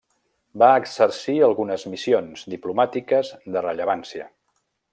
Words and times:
Va 0.61 0.69
exercir 0.83 1.35
algunes 1.47 1.85
missions 1.95 2.47
diplomàtiques 2.55 3.31
de 3.57 3.65
rellevància. 3.67 4.27